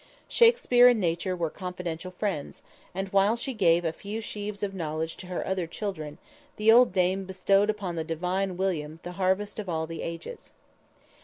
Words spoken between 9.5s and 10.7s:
of all the ages.